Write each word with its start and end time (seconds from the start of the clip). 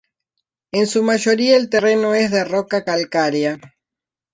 En 0.71 0.87
su 0.87 1.03
mayoría, 1.03 1.55
el 1.57 1.69
terreno 1.69 2.15
es 2.15 2.31
de 2.31 2.43
roca 2.43 2.83
calcárea. 2.83 3.59